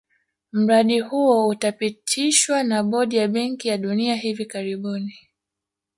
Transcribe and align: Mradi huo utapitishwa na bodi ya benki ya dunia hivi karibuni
Mradi 0.51 0.99
huo 0.99 1.47
utapitishwa 1.47 2.63
na 2.63 2.83
bodi 2.83 3.15
ya 3.15 3.27
benki 3.27 3.67
ya 3.67 3.77
dunia 3.77 4.15
hivi 4.15 4.45
karibuni 4.45 5.13